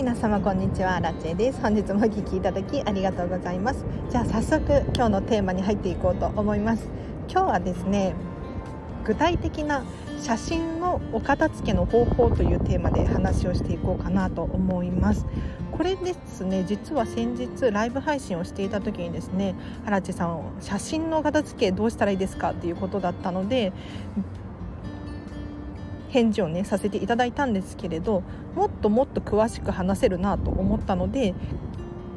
[0.00, 0.98] 皆様こんにちは。
[0.98, 1.60] ラチェです。
[1.60, 3.84] 本日もお聞きいただきありがとうございます。
[4.08, 6.88] じゃあ早速今日のテーマに入っていこうと思います。
[7.28, 8.14] 今日はですね
[9.04, 9.84] 具体的な
[10.18, 15.26] 写真のお片付けの方法というテーマで話をしていこうかなと思います。
[15.70, 19.54] これですね実は先日ライブ配信をしていた時にですね
[19.84, 23.74] 原地さん写真の片付けどうしたらいいですかっていうことだったので
[26.10, 28.22] 返事をねさせていただいたんですけれど
[28.54, 31.34] もっともっと詳しく話せるなと思ったので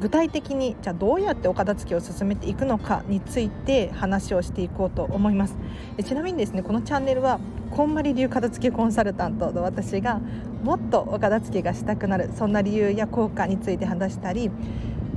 [0.00, 5.56] 具体的にじゃあどうやってお片付けを進めていくのかについて話をしていこうと思います。
[6.04, 10.20] ちなみにですねこのチャンネルはこんまり流片付けコンサルタントの私が
[10.62, 14.50] もっとお片付けがしたくなるそんな理由や効果について話したり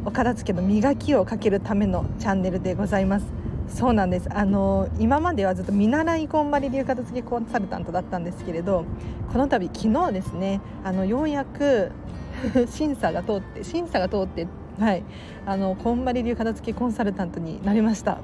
[0.05, 3.46] お片付けの磨きをかけるためのチャンネルでございます。
[3.67, 4.29] そうなんです。
[4.33, 8.85] あの今まではずっと見習いこんまり流片付けコンサルタントだったんですけれど
[9.31, 11.91] この度昨日ですねあのようやく
[12.69, 14.47] 審査が通って審査が通って
[14.79, 15.03] はい
[15.45, 18.19] あのこんまり流片付けコンサルタントになりました。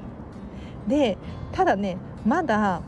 [0.88, 1.18] で
[1.52, 2.82] ただねまだ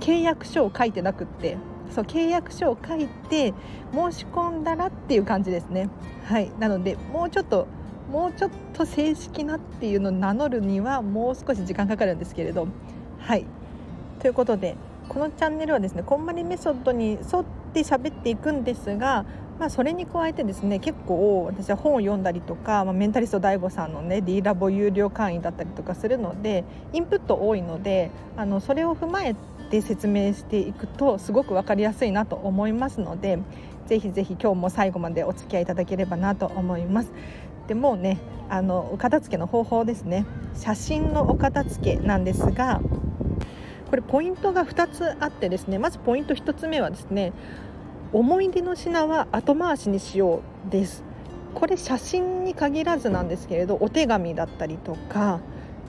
[0.00, 1.56] 契約書を書いてなくって
[1.90, 3.52] そう契約書を書いて
[3.92, 5.88] 申し込んだらっていう感じですね。
[6.24, 7.66] はいなのでもうちょっと
[8.10, 12.66] もうちょっと正式なっていうのを名乗るにはもう少し時間かかるんですけれど
[13.20, 13.46] はい
[14.18, 14.76] ということで
[15.08, 17.18] このチャンネルはですねこんまりメソッドに沿っ
[17.72, 19.24] て喋っていくんですが
[19.60, 26.64] まあ、それに加えてですね結構私は本を読んだりとか、まあ、メンタリスト DAIGO さんのね D ラボ有料会員だったりとかするので
[26.94, 29.36] インプット多いのであのそれを踏まえ
[29.70, 33.38] て説明していくとすごく分かりやすいなと思いますので
[33.86, 37.12] ぜひぜひ今日も最後までお付き合いいただければなと思います。
[37.70, 38.18] でもね
[38.48, 40.26] あのお片付けの方法ですね。
[40.56, 42.80] 写真のお片付けなんですが
[43.88, 47.32] これポイントが2つあってですねまずポイント1つ目はですね
[48.12, 51.04] 思い出の品は後回しにしようです。
[51.54, 55.38] これ写真に限らずなんですけれどお手紙だったりとか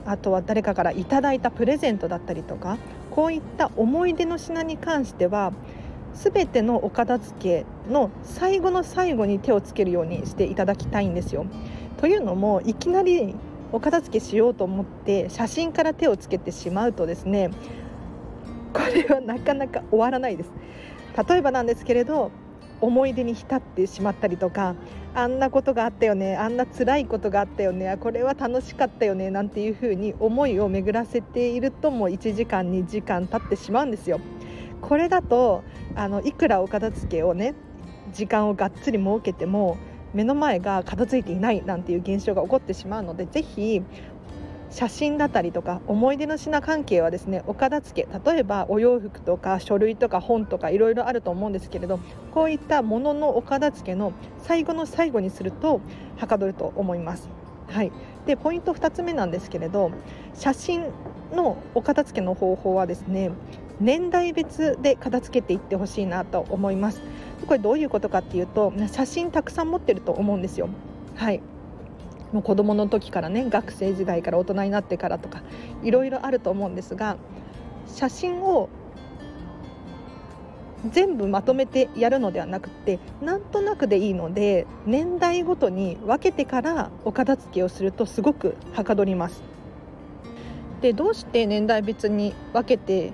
[0.06, 2.78] あとは誰かからいただいたプレゼントだったりとか
[3.10, 5.52] こういった思い出の品に関しては
[6.14, 11.46] 全てのお片付けの最後の最後に手をつけるようにしていただきたいんですよ。
[11.98, 13.34] というのもいきなり
[13.72, 17.50] お片付けしようと思って写真から手をつけてしまうとですね
[18.72, 20.50] これはなかなか終わらないです。
[21.28, 22.30] 例えばなんですけれど
[22.80, 24.74] 思い出に浸ってしまったりとか
[25.14, 34.20] あんなことがあったよねあんな辛いことがあったよねこれは楽しかったよねなんていうふうに思いを巡らせているともう1時間2時間経ってしまうんですよ。
[34.82, 37.54] これだとあのいくらお片付けをね
[38.12, 39.78] 時間をがっつり設けても
[40.12, 43.80] 目の前が片付いていないなんていう現象が起こってしまうのでぜひ
[44.70, 52.00] 写真だったりとか思い出の品関係はですねお片付け例えばお洋服とか書類とか本とかいろいろあると思うんですけれど
[52.32, 55.80] こういったもののお片付けの最後の最後にすると
[56.16, 57.28] はかどると思います。
[57.68, 57.92] はい、
[58.26, 59.90] でポイント2つ目なんですけれど
[60.34, 60.84] 写真
[61.32, 63.30] のお片付けの方法はですね
[63.80, 67.02] 年代別で片付けていってほしいなと思います。
[67.46, 70.68] これどういうことかっていうと写真たくさん持ってると思うんですよ。
[71.16, 71.40] はい。
[72.32, 75.42] もう子どもの時からね学生時代から大人になってからとか
[75.82, 77.16] いろいろあると思うんですが
[77.86, 78.70] 写真を
[80.90, 89.42] 全部まとめてやるのではなくてなんとなくでいいので年代ごとに分けてからお片付けをするとすごくはかどります。
[90.80, 93.12] でどうして年代別に分けて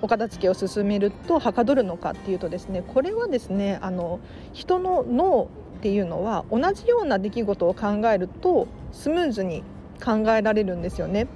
[0.00, 4.20] お片付けを進めるとはかどるのかっていうとですねこれはですねあの
[4.52, 5.48] 人の脳
[5.78, 9.62] っていうのは同じような出来事を考えるとスムーズに
[10.04, 11.26] 考えられるんですよね。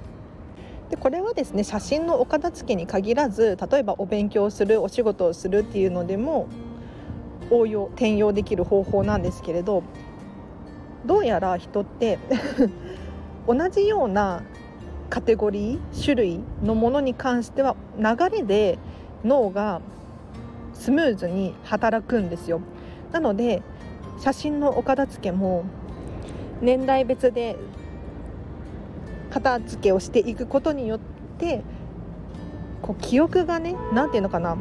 [0.89, 6.47] でこれはですね写真のお片付けに限らず例えばお勉強するお仕事をするっていうのでも
[7.49, 9.83] 応用転用できる方法なんですけれど
[11.05, 12.19] どうやら人って
[13.47, 14.43] 同じような
[15.13, 18.79] カテゴリー種類のものに関しては流れで
[19.23, 19.79] 脳が
[20.73, 22.61] スムーズに働くんですよ。
[23.11, 23.61] なので
[24.19, 25.65] 写真のお片付けも
[26.61, 27.57] 年代別で
[29.29, 30.99] 片付けをしていくことによっ
[31.37, 31.61] て
[32.81, 34.57] こう記憶がね何て言うのかな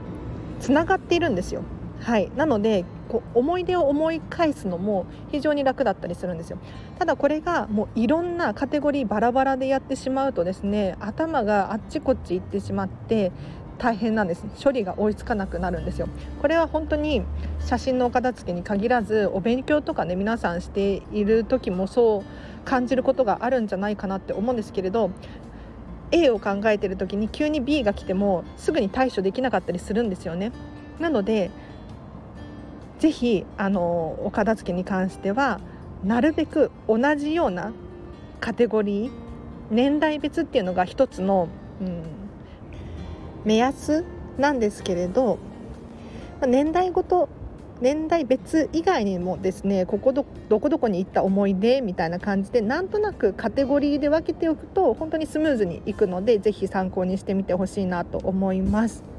[0.60, 1.62] つながっているんですよ。
[2.02, 6.58] はい、なのでこう思い出を思い返すのも非常に楽だったりするんですよ
[7.02, 13.32] ただこれがもういろんなカテゴリーバラバラでやってしまうとですね頭があっちこっち行ってしまって
[13.76, 14.44] 大変なんです。
[14.62, 16.06] 処理が追いつかなくなるんですよ。
[16.40, 17.22] これは本当に
[17.58, 25.10] 写真のお片付けに限らずお勉強とかね皆さんしている時もそう感じることがあるんじゃないかなって思うんですけれど
[26.12, 30.52] A を考えてる時に急に B が来てもすぐに対処できなかったりするんですよね。
[31.00, 31.50] なので
[33.00, 35.58] ぜひあのお片付けに関しては
[36.04, 37.72] なるべく同じような
[38.40, 39.10] カテゴリー
[39.70, 41.48] 年代別っていうのが一つの、
[41.80, 42.02] うん、
[43.44, 44.04] 目安
[44.38, 45.38] なんですけれど
[46.46, 47.28] 年代ごと
[47.80, 59.11] 年代別以外にもですねここどどこどこに行った思い出みたいな感じでなんとなくカテゴリーで分けておくと本当にスムーズにいくのでぜひ参考にしてみてほしいなと思います。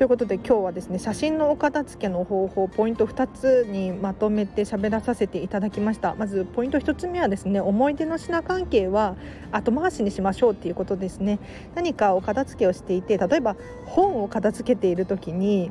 [0.00, 6.14] ということで今日はですね写真のお片付けの方法ポイント2つにまとめて喋らさせていただきました。
[6.14, 9.14] まずポイント1つ目はですね思い出の品関係は
[9.52, 11.38] 後回しにしましょうっていうことですね。
[11.74, 15.70] 何かお片付けをしていて例えば本を片付けている時に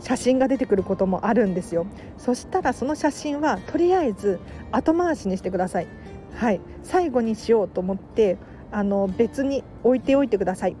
[0.00, 1.86] 写真が出てくることもあるんですよ。
[2.18, 4.40] そしたらその写真はとりあえず
[4.72, 5.86] 後回しにしてください。
[6.34, 6.60] はい。
[6.82, 8.36] 最後にしようと思って
[8.72, 10.76] あの別に置いておいてください。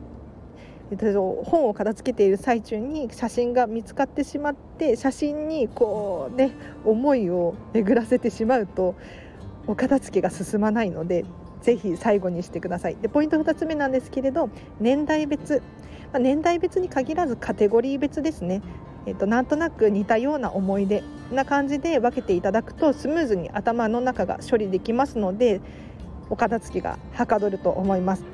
[1.44, 6.52] 本を片付けている最中に写真が見つかってしまって写真にこうね
[6.84, 8.94] 思いを巡らせてしまうと
[9.66, 11.24] お片付けが進まないので
[11.62, 14.48] ぜひ最後にしてくださいでポイント2つ目なんですけれど
[14.78, 15.60] 年代別、
[16.12, 18.62] まあ、年代別に限らずカテゴリー別ですね
[19.06, 25.60] えっと、なんとなく似たような思い出な感じで分けていただくとスムーズに頭の中が処理できますので
[26.28, 28.24] お片付けがはかどると思います。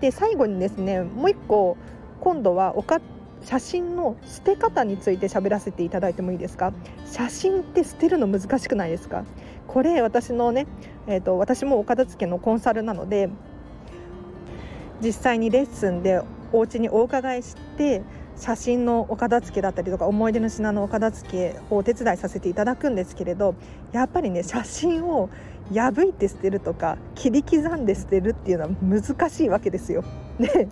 [0.00, 1.76] で最後にですねもう一個
[2.22, 3.00] 今度はおか
[3.44, 6.72] 写真の捨て方について喋らせていただいてもいいですか？
[7.04, 9.24] 写真って捨てるの難しくないですか？
[9.66, 10.68] これ私のね、
[11.08, 13.28] えーと、私もお片付けのコンサルなので
[15.02, 16.22] 実際にレッスンで
[16.52, 18.02] お家にお伺いして
[18.36, 23.56] 写真のお片付けだったりとか思い出の品のお片付けをお手伝いさせていただくんですけれど
[23.90, 25.28] やっぱりね写真を
[25.74, 30.04] 破いて捨てるとか切り刻んで捨てるっていうのは難しいわけですよ。
[30.42, 30.68] で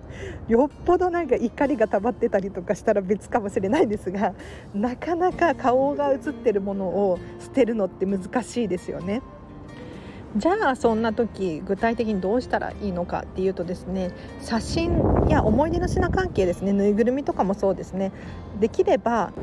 [0.47, 4.33] よっぽどなんか怒りが溜まってたりとかしたら別かもしれないですが
[4.73, 9.21] なかなか顔が写ってるものを捨てるのって難しいですよね。
[10.37, 18.13] じゃあそんな時具体的にどうしたらいいのかっていうとですね写真や思い出の品関係ですねぬいぐるみとかもそうですね
[18.61, 19.33] できれば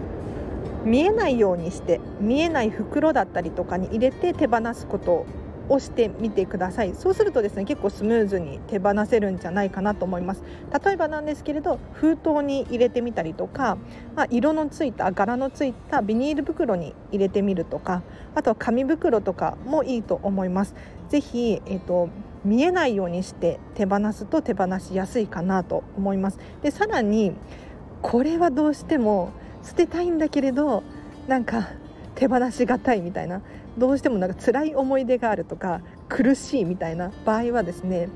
[0.85, 5.27] 見えないようにして見えない袋だったりとかに入れて手放すこと
[5.69, 6.95] をしてみてください。
[6.95, 10.43] そうするとですね結構スムーズに手放せるんじゃないかなと思います。
[10.85, 13.79] 例えばなんですけれど封筒に入れてみたりとか、
[14.17, 18.03] まあ、色のついた柄のついたビニール袋に入れてみるとか
[18.35, 20.75] あとは紙袋とかもいいと思います。
[21.09, 22.11] ぜひ、えーと、
[22.45, 26.39] 見えないようにして手放すと手放しやすいかなと思います。
[26.63, 27.33] でさらに
[28.03, 29.31] これはどうしても
[29.63, 30.83] 捨てたいんだけれど
[31.27, 31.69] なんか
[32.15, 33.43] 手放しがたいみたいな。
[33.79, 38.09] どうしてもなんか辛い思い出があるとか苦しいみたいな場合はですね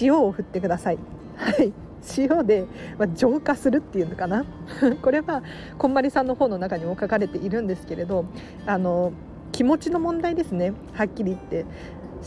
[0.00, 0.98] 塩を振ってください。
[1.36, 1.72] はい。
[2.16, 2.64] 塩で、
[2.96, 4.44] まあ、浄化するっていうのかな。
[5.02, 5.42] これは
[5.78, 8.24] こんまりさんの方の中にも書かれているんですけれど
[8.66, 9.12] あの
[9.52, 10.72] 気持ちの問題ですね。
[10.92, 11.64] はっきり言って。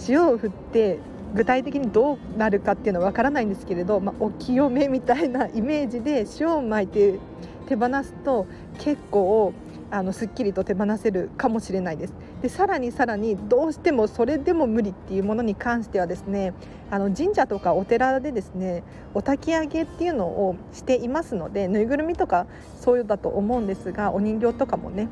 [0.08, 1.00] 塩を振って
[1.34, 7.20] 具体的にどうなるかっていうのは分からないんですけれど、まあ、お清めみたいなイメージで塩をまいて
[7.68, 8.48] 手放すと
[8.80, 9.54] 結構
[9.90, 12.14] あのすっきりと手放せるかもしれないです。
[12.42, 16.54] でさらにさらにどうしてもそれでも無理っていうものに関してはですね
[16.90, 18.84] あの神社とかお寺でですね
[19.14, 22.48] お焚き上げっていうのをしていますのでぬいぐるみとか
[22.80, 25.08] そういうだと思うんですがお人形とかもね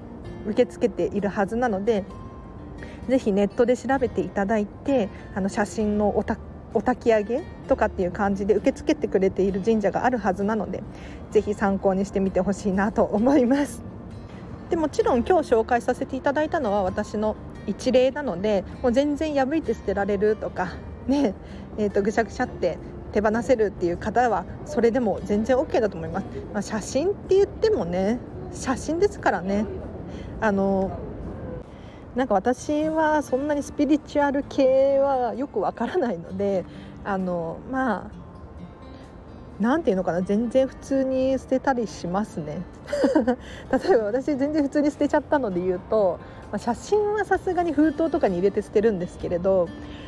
[0.48, 2.04] 受け付けているはずなので
[3.08, 6.26] ぜひネットで調べていただいてあの写真のお
[6.74, 10.84] お焚き上げとかっていう感じで受け付けてくれている神社があるはずなので
[11.32, 13.89] ぜひ参考にしてみてほしいなと思います。
[14.70, 17.36] でもちろん今日紹介させていただいたのは私の
[17.68, 20.74] 一例なのでもう全然破いて捨てられるとか
[21.08, 21.34] ね
[21.78, 22.78] えーと、ぐしゃぐしゃって
[23.14, 28.20] 手放せるっていう方はそれでも全然 OK だと思います、まあ、写真って言ってもね
[28.52, 29.66] 写真ですからね。
[30.42, 30.92] あの
[32.16, 36.66] なんか私はそんなにスピリチュアル系はよくわからないので
[37.04, 38.12] あのまあ
[39.60, 42.62] 何ていうのかな全然普通に捨てたりしますね
[43.72, 46.20] 例えば私全然普通に捨てちゃったので言うと、
[46.52, 49.68] まあ、写真はさすがに封筒とかに入れて捨てるんですけれど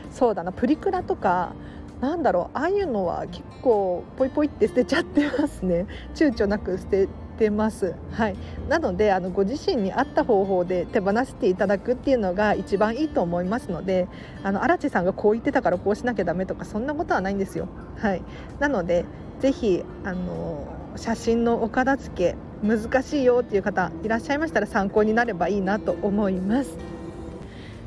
[0.09, 1.53] そうだなプリクラとか
[1.99, 7.07] なんだろうああいうのは結構ポイポイって捨てちゃってますね躊躇なく捨て
[7.41, 7.95] てます。
[8.11, 8.35] はい、
[8.69, 14.07] なのであのご自身に合った方法で手放していただくっていうのが一番いいと思いますので
[14.43, 17.67] あの荒地さんがこう言ってたからこうしなきゃダメとかそんなことはないんですよ。
[17.97, 18.21] はい、
[18.59, 19.05] なので
[19.41, 26.77] ぜひあの写真のお片付け難しいよっていう方いらっしゃいましたら参考になればいいなと思います。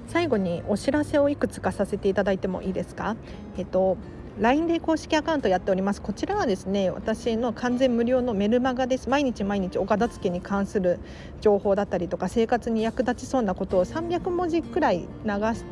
[0.09, 3.17] 最後にお知らせをいくつかさせていただいてもいいですか？
[3.57, 3.97] えっと
[4.41, 10.99] LINE で公式アカウントやっておりますこちらはですね私の完全無料のメルマガです毎日毎日お片付けに関する
[11.41, 15.65] 情報だったりとか生活に役立ちそうなことを300文字くらい流し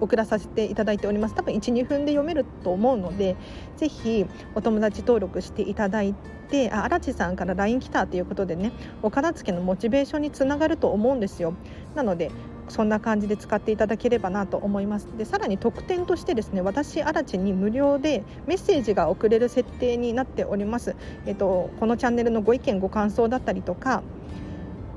[0.00, 1.34] 送らさせていただいております。
[1.34, 3.36] 多分12分で読めると思うので
[3.76, 6.14] ぜひお友達登録していただい
[6.48, 8.72] てあ荒地さんから LINE 来たということでね
[9.02, 11.54] お片付けのモチベーションにつながると思うんですよ。
[11.94, 12.30] なので
[12.68, 15.06] そんな感じで使っていただければなと思います。
[15.16, 24.02] でさらに特典としてですね私アラチに無料でメッセージが送れる設定になっております、えっと、このチャンネルのご意見ご感想だったりとか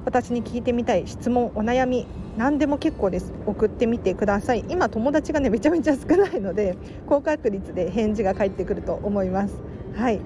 [0.05, 2.07] 私に聞いてみたい質問お悩み
[2.39, 3.33] 何でも結構です。
[3.45, 4.63] 送ってみてください。
[4.69, 9.55] 今友達がねめちゃめちゃ少ないので高確率で返事が返ってくると思います。
[9.93, 10.21] はい。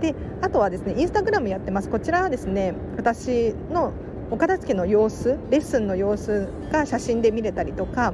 [0.00, 1.90] であとはですねインスタグラムやってます。
[1.90, 3.92] こちらはですね私の
[4.30, 8.12] お片付けの様子レッスンの様子が写真で見れたりとか、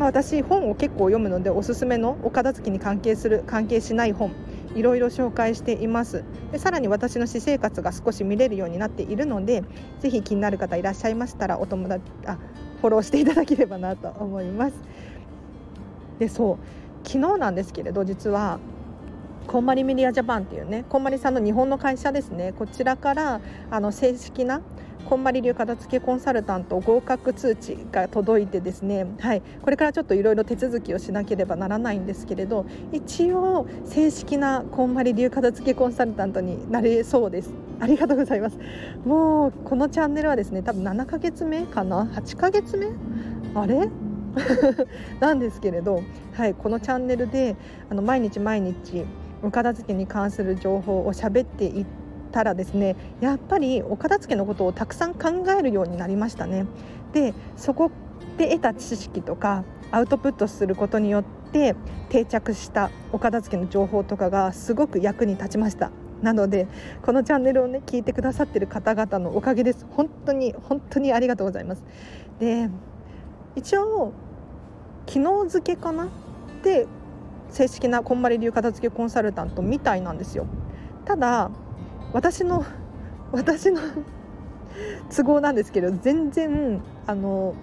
[0.00, 4.32] まあ、私本を結構読むのでおすすめのお片付けに関係する関係しない本
[4.74, 6.24] いろいろ紹介しています。
[6.50, 9.62] でさらに私の私生活が少し見れるようになっているので
[10.00, 12.38] ぜひ気になる方いらっしゃいましたらお友達あ
[12.82, 14.74] フォローしていただければなと思います。
[16.18, 16.58] でそう。
[17.08, 18.58] 昨日なんですけれど実は
[19.46, 22.52] こんまりメディアジャパンっていうねこんまりさんの日本の会社ですね。
[22.58, 24.60] こちらからあの正式な
[25.08, 37.52] こんまり流片付けコンサルタント合格通知が届いてですね、はい、これからちょっといろいろ手続きをしなければならないんですけれど一応正式なこんまり流片付けコンサルタントになれそうです。
[37.82, 38.56] ありがとうございます
[39.04, 42.86] もうこのチャンネルはですね多分7ヶ月目かな？8ヶ月目？
[43.56, 43.88] あれ？
[45.18, 47.56] なんですけれど、はい、このチャンネルで
[47.90, 49.04] あの毎日毎日
[49.42, 51.86] お片付けに関する情報を喋っていっ
[52.30, 56.66] たらですねやっぱりお片付けのことをたくさん考えるようになりましたね。
[57.12, 57.90] でそこ
[58.38, 61.74] で得た知識とかアウトプットすることによって
[62.10, 65.90] 定着したお片付けの情報とかがすごく役に立ちました。
[66.22, 66.68] なので
[67.02, 69.86] このチャンネルをね聞いてくださってる方々のおかげです。
[69.90, 71.82] 本当に本当にありがとうございます。
[72.38, 72.68] で
[73.56, 74.12] 一応
[75.06, 76.08] 昨日付けかな？
[76.62, 76.86] で
[77.50, 80.46] 正式なこんまり流片付けコンサルタントみたいなんですよ。
[81.04, 81.50] ただ
[82.12, 82.64] 私の
[83.32, 83.80] 私の
[85.14, 87.54] 都合なんですけど全然あの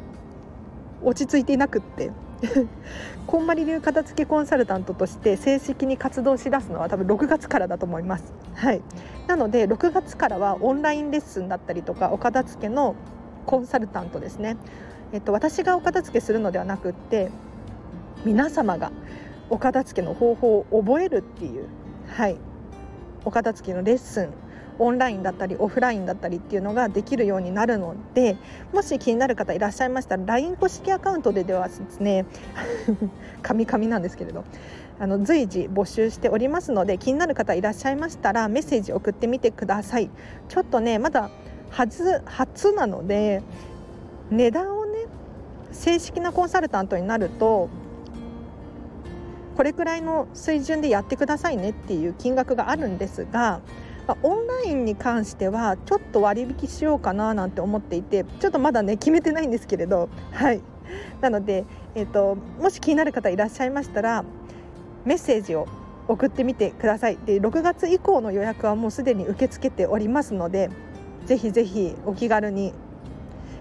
[1.04, 2.12] 落ち着いていなくって。
[3.28, 8.34] こんまり流片付けコンサルタントとして正式に活動しだすのは多分6月からだと思います。
[8.56, 8.82] はい、
[9.28, 12.96] なので6月からはオンラインレッスンだったりとかお片付けの
[13.46, 14.58] コンサルタントですね。
[15.12, 17.32] えっと、私がお片付けするのではなくって
[18.26, 18.92] 皆様が
[19.50, 21.66] お片付けの方法を覚えるっていう、
[22.08, 22.38] はい、
[23.26, 24.30] お片付けのレッスン
[24.80, 28.38] オンラインだったりオフラインだったりっていうのができるようになるので
[28.74, 32.26] もし気になる方いらっしゃいましたら LINE 公式アカウントでではですね
[33.44, 34.44] カミカミなんですけれど
[35.00, 40.10] あの随時募集しておりますので気になる方いらっしゃいましたらメッセージ送ってみてください。
[40.48, 41.30] ちょっとねまだ
[41.70, 43.44] 初初なので
[44.32, 45.06] 値段をね
[45.72, 47.70] 正式なコンサルタントになると
[49.56, 53.60] これくらいの水準でやってくださいねっていう金額があるんですが、
[54.10, 60.62] ま、オンラインに関してはちょっと割引しようかななんて思っていてちょっとまだね決めてないんですけれどはい。
[61.22, 64.26] なので、えーと、もし気になる方いらっしゃいましたら
[65.06, 65.68] メッセージを
[66.08, 67.18] 送ってみてください。
[67.24, 70.72] で6月以降の予約はもうすでに受け付けておりますので
[71.28, 72.74] ぜひぜひお気軽に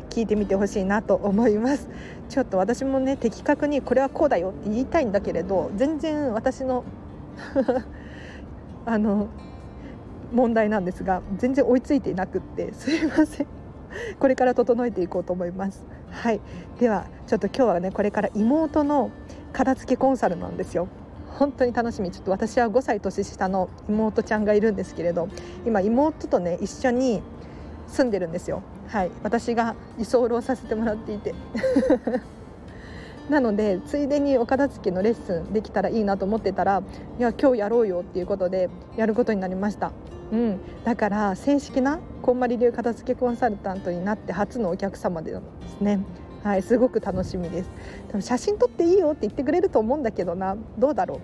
[0.09, 1.91] 聞いてみてほしいなと思います。
[2.31, 6.85] ちょっと私もね的確にこれはこうだよって言いたいんだけれど全然私の
[8.87, 9.29] あの
[10.33, 13.47] 問題なんですが全然追いついていなくって すいません。
[14.19, 15.87] これから整えていこうと思います。
[16.11, 16.41] はい。
[16.79, 19.11] ではちょっと今日はねこれから妹の
[19.53, 20.89] 片付けコンサルなんですよ。
[21.39, 22.11] 本当に楽しみ。
[22.11, 25.29] ちょっと私は5歳年下の妹ちゃんがいるんですけれど
[25.67, 27.23] 今妹とね一緒に
[27.87, 28.63] 住んでるんですよ。
[28.89, 29.11] はい。
[29.23, 31.35] 私が居候させてもらっていて。
[33.29, 36.83] なのでついでにお片付けのレッスンできたらいいなと思ってたら
[37.19, 39.93] いや今日やろうよっていうことでやることになりました、
[40.33, 45.35] うん、だから正式なこんまり流片付けコンサルタントになって初のお客様で
[45.67, 46.01] すね。
[46.45, 47.71] はいすごく楽しみです。
[48.09, 50.57] でも写真撮っていいよって言ってくれると思うんだけどな。
[50.79, 51.19] どうだろう。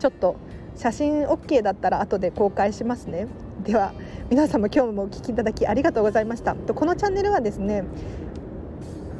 [0.00, 0.36] ちょっと
[0.76, 3.26] 写真 OK だったら後で公開しますね。
[3.64, 3.92] では
[4.30, 6.54] 皆様今日もお聴きいただきありがとうございました。
[6.54, 7.84] このチャンネルはですね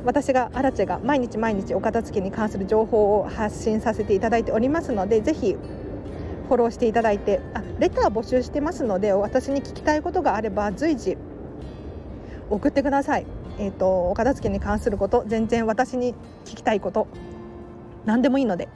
[0.04, 5.56] 私がアラチェが毎日毎日お片付けに関する情報を発信させていただいておりますのでぜひ
[6.48, 11.16] フォローしていただいてあレター募集してますので私に聞きたいことがあれば随時
[12.48, 13.26] 送ってください、
[13.58, 16.14] えーと、お片付けに関すること全然私に
[16.44, 17.06] 聞きたいこと
[18.04, 18.68] 何でもいいので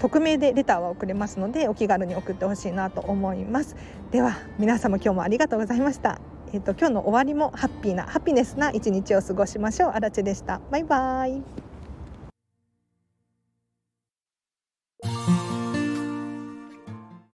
[0.00, 3.76] 匿名でレターは送れますのでお気軽に送ってほしいなと思います。
[4.10, 6.31] では皆様今日もありがとうございました。
[6.52, 9.90] えっ、と今日の終わりもハッピーなハピネスな一日を過ごしましょう。
[9.92, 10.60] あらでした。
[10.70, 11.61] バイバイ。